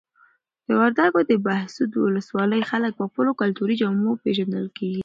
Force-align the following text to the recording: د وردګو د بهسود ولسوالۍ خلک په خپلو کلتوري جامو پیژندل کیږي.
د 0.65 0.67
وردګو 0.79 1.21
د 1.29 1.31
بهسود 1.45 1.91
ولسوالۍ 1.95 2.61
خلک 2.71 2.91
په 2.99 3.05
خپلو 3.09 3.31
کلتوري 3.41 3.75
جامو 3.81 4.19
پیژندل 4.23 4.65
کیږي. 4.77 4.99